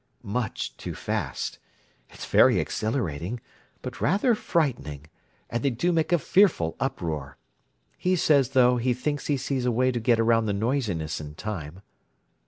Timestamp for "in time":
11.21-11.83